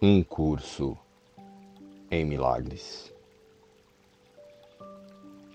[0.00, 0.94] Um curso
[2.10, 3.10] em milagres.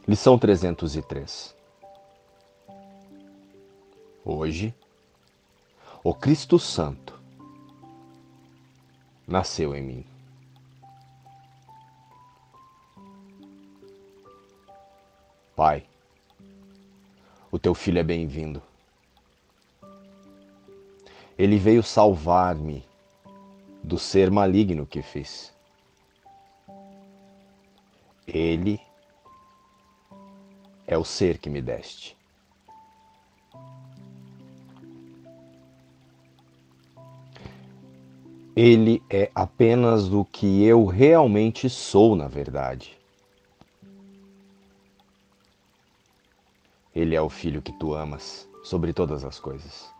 [0.07, 1.55] Lição 303.
[4.25, 4.73] Hoje,
[6.03, 7.21] o Cristo Santo
[9.27, 10.05] nasceu em mim.
[15.55, 15.85] Pai,
[17.51, 18.59] o teu filho é bem-vindo.
[21.37, 22.89] Ele veio salvar-me
[23.83, 25.53] do ser maligno que fiz.
[28.27, 28.79] Ele
[30.87, 32.17] é o ser que me deste.
[38.55, 42.97] Ele é apenas o que eu realmente sou, na verdade.
[46.93, 49.90] Ele é o filho que tu amas sobre todas as coisas.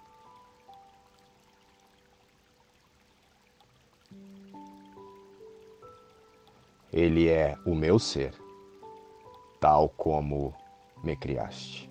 [6.92, 8.34] Ele é o meu ser,
[9.60, 10.54] tal como
[11.04, 11.90] me criaste.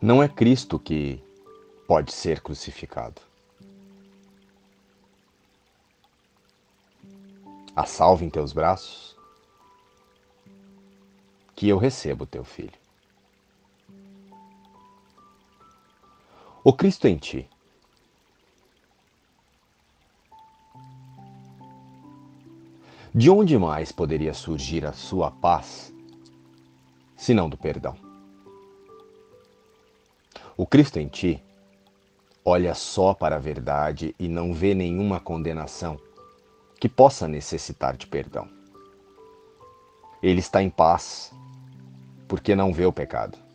[0.00, 1.20] Não é Cristo que
[1.88, 3.20] pode ser crucificado.
[7.74, 9.16] A salve em teus braços,
[11.54, 12.85] que eu recebo teu filho.
[16.68, 17.48] O Cristo em ti
[23.14, 25.94] De onde mais poderia surgir a sua paz,
[27.16, 27.96] senão do perdão?
[30.56, 31.40] O Cristo em ti
[32.44, 35.96] olha só para a verdade e não vê nenhuma condenação
[36.80, 38.48] que possa necessitar de perdão.
[40.20, 41.32] Ele está em paz
[42.26, 43.45] porque não vê o pecado.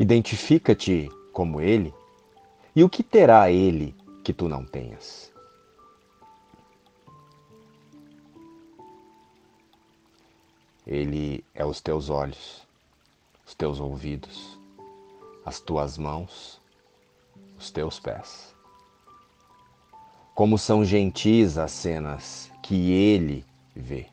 [0.00, 1.92] Identifica-te como ele
[2.74, 5.30] e o que terá ele que tu não tenhas.
[10.86, 12.66] Ele é os teus olhos,
[13.46, 14.58] os teus ouvidos,
[15.44, 16.58] as tuas mãos,
[17.58, 18.54] os teus pés.
[20.34, 23.44] Como são gentis as cenas que ele
[23.76, 24.06] vê,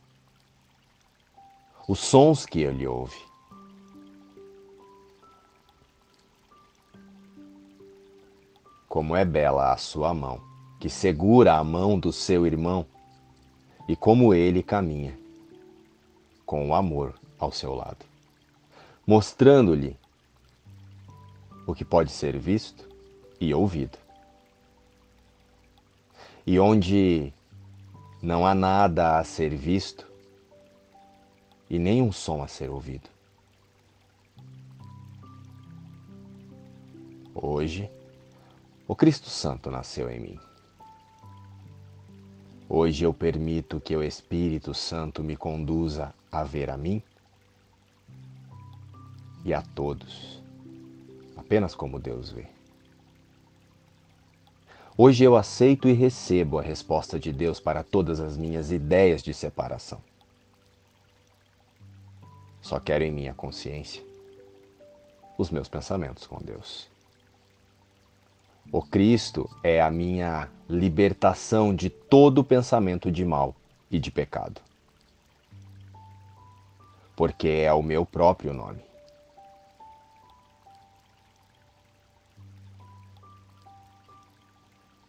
[1.88, 3.16] os sons que ele ouve,
[8.98, 10.42] Como é bela a sua mão,
[10.80, 12.84] que segura a mão do seu irmão,
[13.88, 15.16] e como ele caminha,
[16.48, 18.04] com o amor ao seu lado,
[19.06, 19.96] mostrando-lhe
[21.68, 22.90] o que pode ser visto
[23.40, 24.00] e ouvido.
[26.44, 27.32] E onde
[28.20, 30.12] não há nada a ser visto
[31.70, 33.08] e nenhum som a ser ouvido.
[37.36, 37.92] Hoje,
[38.88, 40.40] o Cristo Santo nasceu em mim.
[42.70, 47.02] Hoje eu permito que o Espírito Santo me conduza a ver a mim
[49.44, 50.42] e a todos,
[51.36, 52.46] apenas como Deus vê.
[54.98, 59.34] Hoje eu aceito e recebo a resposta de Deus para todas as minhas ideias de
[59.34, 60.02] separação.
[62.62, 64.04] Só quero em minha consciência
[65.38, 66.97] os meus pensamentos com Deus.
[68.70, 73.56] O Cristo é a minha libertação de todo pensamento de mal
[73.90, 74.60] e de pecado.
[77.16, 78.82] Porque é o meu próprio nome.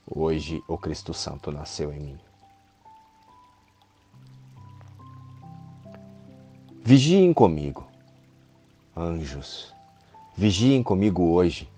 [0.06, 2.19] Hoje o Cristo Santo nasceu em mim.
[6.84, 7.86] Vigiem comigo,
[8.96, 9.75] anjos,
[10.34, 11.69] vigiem comigo hoje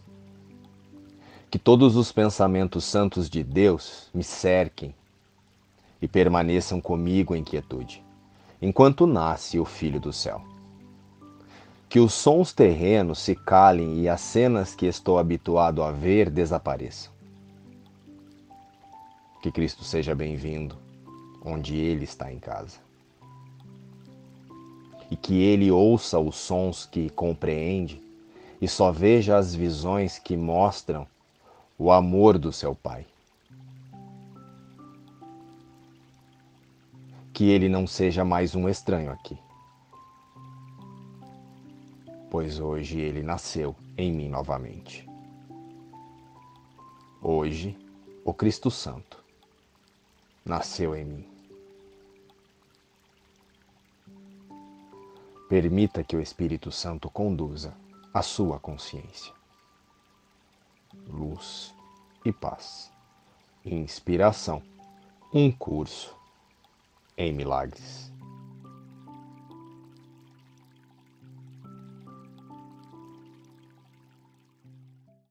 [1.51, 4.95] que todos os pensamentos santos de Deus me cerquem
[6.01, 8.05] e permaneçam comigo em quietude,
[8.63, 10.41] enquanto nasce o Filho do céu.
[11.89, 17.13] Que os sons terrenos se calem e as cenas que estou habituado a ver desapareçam.
[19.43, 20.79] Que Cristo seja bem-vindo
[21.45, 22.79] onde Ele está em casa.
[25.11, 28.01] E que Ele ouça os sons que compreende
[28.61, 31.09] e só veja as visões que mostram
[31.81, 33.07] o amor do seu Pai.
[37.33, 39.39] Que ele não seja mais um estranho aqui,
[42.31, 45.09] pois hoje ele nasceu em mim novamente.
[47.23, 47.75] Hoje,
[48.27, 49.25] o Cristo Santo
[50.45, 51.29] nasceu em mim.
[55.49, 57.75] Permita que o Espírito Santo conduza
[58.13, 59.40] a sua consciência.
[61.07, 61.75] Luz
[62.25, 62.93] e paz.
[63.65, 64.63] Inspiração.
[65.33, 66.17] Um curso
[67.17, 68.11] em milagres.